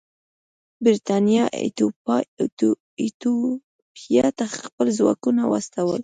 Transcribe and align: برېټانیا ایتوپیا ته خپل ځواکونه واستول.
برېټانیا 0.83 1.43
ایتوپیا 3.01 4.25
ته 4.37 4.45
خپل 4.57 4.87
ځواکونه 4.99 5.41
واستول. 5.51 5.99